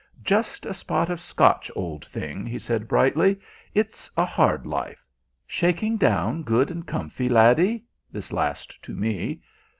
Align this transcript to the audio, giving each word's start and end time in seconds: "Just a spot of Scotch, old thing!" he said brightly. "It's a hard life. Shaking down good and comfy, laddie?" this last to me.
"Just 0.23 0.65
a 0.65 0.73
spot 0.73 1.11
of 1.11 1.21
Scotch, 1.21 1.69
old 1.75 2.03
thing!" 2.05 2.43
he 2.47 2.57
said 2.57 2.87
brightly. 2.87 3.39
"It's 3.75 4.09
a 4.17 4.25
hard 4.25 4.65
life. 4.65 5.05
Shaking 5.45 5.95
down 5.97 6.41
good 6.41 6.71
and 6.71 6.87
comfy, 6.87 7.29
laddie?" 7.29 7.83
this 8.11 8.33
last 8.33 8.81
to 8.81 8.95
me. 8.95 9.41